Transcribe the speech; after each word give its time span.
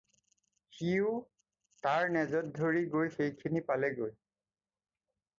সিও 0.75 1.09
তাৰ 1.87 2.05
নেজত 2.15 2.49
ধৰি 2.61 2.81
গৈ 2.95 3.11
সেইখিনি 3.17 3.61
পালেগৈ। 3.69 4.09